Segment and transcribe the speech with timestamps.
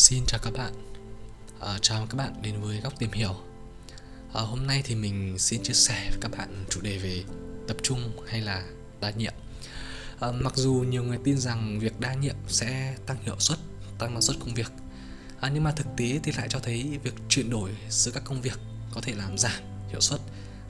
[0.00, 0.72] Xin chào các bạn.
[1.60, 3.34] À, Chào các bạn đến với Góc Tìm Hiểu.
[4.34, 7.24] À, Hôm nay thì mình xin chia sẻ với các bạn chủ đề về
[7.68, 8.64] tập trung hay là
[9.00, 9.32] đa nhiệm.
[10.20, 13.58] À, Mặc dù nhiều người tin rằng việc đa nhiệm sẽ tăng hiệu suất,
[13.98, 14.72] tăng năng suất công việc
[15.40, 18.42] à, Nhưng mà thực tế thì lại cho thấy việc chuyển đổi giữa các công
[18.42, 18.58] việc
[18.94, 20.20] có thể làm giảm hiệu suất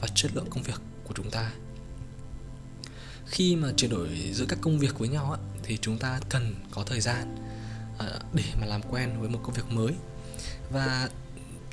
[0.00, 1.52] và chất lượng công việc của chúng ta.
[3.26, 6.84] Khi mà chuyển đổi giữa các công việc với nhau thì chúng ta cần có
[6.84, 7.36] thời gian
[7.98, 9.92] Ờ, để mà làm quen với một công việc mới.
[10.70, 11.10] Và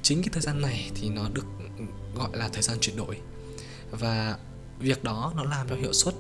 [0.01, 1.45] chính cái thời gian này thì nó được
[1.77, 1.83] ừ,
[2.15, 3.19] gọi là thời gian chuyển đổi.
[3.91, 4.37] Và
[4.79, 6.13] việc đó nó làm cho hiệu suất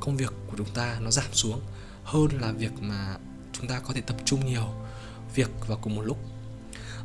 [0.00, 1.60] công việc của chúng ta nó giảm xuống
[2.04, 3.16] hơn là việc mà
[3.52, 4.68] chúng ta có thể tập trung nhiều
[5.34, 6.18] việc vào cùng một lúc.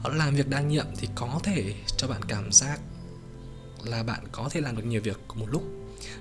[0.04, 2.80] Làm việc đa nhiệm thì có thể cho bạn cảm giác
[3.84, 5.64] là bạn có thể làm được nhiều việc cùng một lúc,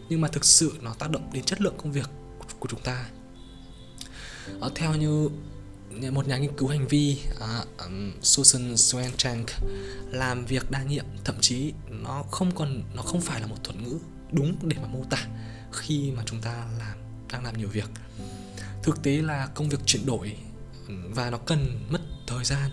[0.08, 2.10] nhưng mà thực sự nó tác động đến chất lượng công việc
[2.58, 3.08] của chúng ta.
[4.74, 5.28] Theo như
[6.12, 9.44] một nhà nghiên cứu hành vi uh, um, Susan Swenchank
[10.10, 13.76] làm việc đa nhiệm thậm chí nó không còn nó không phải là một thuật
[13.82, 13.98] ngữ
[14.32, 15.26] đúng để mà mô tả
[15.72, 16.98] khi mà chúng ta làm
[17.32, 17.90] đang làm nhiều việc.
[18.82, 20.36] Thực tế là công việc chuyển đổi
[20.88, 22.70] và nó cần mất thời gian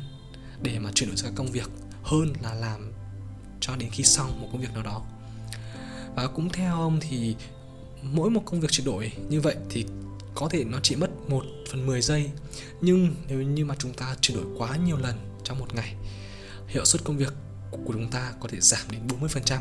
[0.62, 1.70] để mà chuyển đổi sang công việc
[2.04, 2.92] hơn là làm
[3.60, 5.06] cho đến khi xong một công việc nào đó.
[6.16, 7.36] Và cũng theo ông thì
[8.04, 9.86] mỗi một công việc chuyển đổi như vậy thì
[10.36, 12.32] có thể nó chỉ mất 1 phần 10 giây.
[12.82, 15.96] Nhưng nếu như mà chúng ta chuyển đổi quá nhiều lần trong một ngày
[16.68, 17.34] hiệu suất công việc
[17.72, 19.60] của chúng ta có thể giảm đến 40%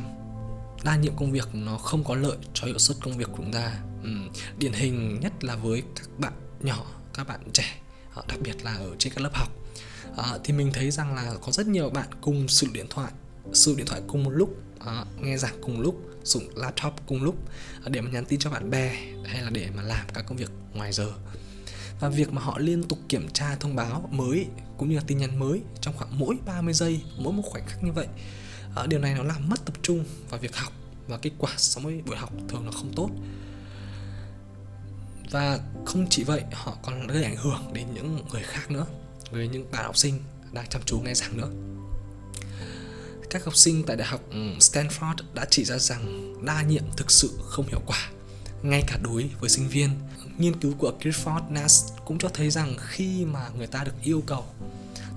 [0.84, 3.52] đa nhiệm công việc nó không có lợi cho hiệu suất công việc của chúng
[3.52, 3.78] ta.
[4.02, 4.10] Ừ.
[4.58, 7.80] điển hình nhất là với các bạn nhỏ các bạn trẻ
[8.14, 9.48] ờ, đặc biệt là ở trên các lớp học.
[10.16, 13.12] À, thì mình thấy rằng là có rất nhiều bạn cùng sử điện thoại
[13.52, 17.36] sử điện thoại cùng một lúc uh, nghe giảng cùng lúc dùng laptop cùng lúc
[17.86, 18.88] uh, để mà nhắn tin cho bạn bè
[19.24, 21.12] hay là để mà làm các công việc ngoài giờ.
[22.00, 25.18] Và việc mà họ liên tục kiểm tra thông báo mới cũng như là tin
[25.18, 28.06] nhắn mới trong khoảng mỗi 30 giây mỗi một khoảnh khắc như vậy
[28.82, 30.72] uh, điều này nó làm mất tập trung vào việc học
[31.08, 33.10] và kết quả sau mỗi buổi học thường là không tốt.
[35.30, 38.86] Và không chỉ vậy họ còn gây ảnh hưởng đến những người khác nữa
[39.30, 40.20] với những bạn học sinh
[40.52, 41.50] đang chăm chú nghe giảng nữa
[43.34, 47.10] các học sinh tại Đại học ừ, Stanford đã chỉ ra rằng đa nhiệm thực
[47.10, 48.10] sự không hiệu quả,
[48.62, 49.90] ngay cả đối với sinh viên.
[50.38, 54.22] Nghiên cứu của Clifford Nash cũng cho thấy rằng khi mà người ta được yêu
[54.26, 54.44] cầu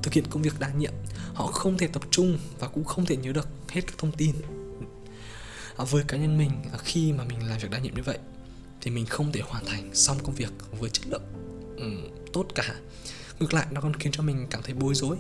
[0.03, 0.93] thực hiện công việc đa nhiệm,
[1.33, 4.35] họ không thể tập trung và cũng không thể nhớ được hết các thông tin.
[5.77, 8.17] À, với cá nhân mình, à, khi mà mình làm việc đa nhiệm như vậy,
[8.81, 11.23] thì mình không thể hoàn thành xong công việc với chất lượng
[11.77, 12.75] um, tốt cả.
[13.39, 15.17] Ngược lại, nó còn khiến cho mình cảm thấy bối rối,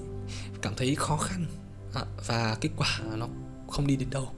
[0.61, 1.45] cảm thấy khó khăn
[1.93, 3.27] Ờ, và kết quả nó
[3.71, 4.31] không đi đến đâu.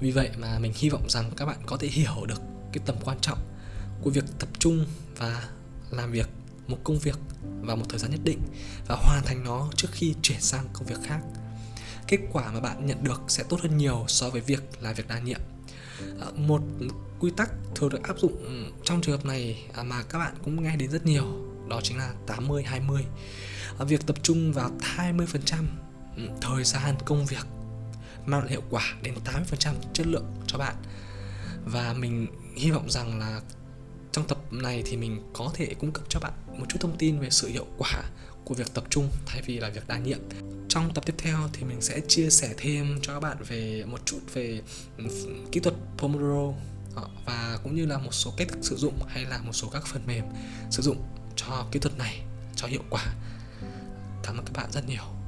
[0.00, 2.40] Vì vậy mà mình hy vọng rằng các bạn có thể hiểu được
[2.72, 3.38] cái tầm quan trọng
[4.02, 4.86] của việc tập trung
[5.16, 5.48] và
[5.90, 6.28] làm việc,
[6.66, 7.18] một công việc
[7.60, 8.38] vào một thời gian nhất định
[8.88, 11.20] và hoàn thành nó trước khi chuyển sang công việc khác.
[12.08, 15.08] Kết quả mà bạn nhận được sẽ tốt hơn nhiều so với việc là việc
[15.08, 15.40] đa nhiệm.
[16.20, 16.62] Ờ, một
[17.20, 20.62] quy tắc thường được áp dụng trong trường hợp này à, mà các bạn cũng
[20.62, 21.24] nghe đến rất nhiều,
[21.68, 23.04] đó chính là 80 20
[23.78, 25.66] ờ, việc tập trung vào 20%
[26.16, 27.46] Ừ, thời gian công việc
[28.26, 30.74] mang lại hiệu quả đến 80% chất lượng cho bạn.
[31.64, 33.40] Và mình hy vọng rằng là
[34.12, 37.20] trong tập này thì mình có thể cung cấp cho bạn một chút thông tin
[37.20, 38.02] về sự hiệu quả
[38.44, 40.18] của việc tập trung thay vì là việc đa nhiệm.
[40.68, 44.06] Trong tập tiếp theo thì mình sẽ chia sẻ thêm cho các bạn về một
[44.06, 44.62] chút về
[44.98, 45.04] ừ,
[45.52, 46.58] kỹ thuật Pomodoro
[46.94, 49.68] ờ, và cũng như là một số cách thức sử dụng hay là một số
[49.68, 50.24] các phần mềm
[50.70, 51.02] sử dụng
[51.36, 52.22] cho kỹ thuật này
[52.56, 53.14] cho hiệu quả.
[54.22, 55.21] Cảm ơn các bạn rất nhiều.